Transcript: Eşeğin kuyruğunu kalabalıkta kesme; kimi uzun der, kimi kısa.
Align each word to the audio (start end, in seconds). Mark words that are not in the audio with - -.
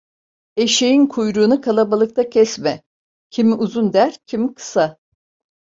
Eşeğin 0.57 1.07
kuyruğunu 1.07 1.61
kalabalıkta 1.61 2.29
kesme; 2.29 2.83
kimi 3.31 3.53
uzun 3.53 3.93
der, 3.93 4.15
kimi 4.27 4.55
kısa. 4.55 4.97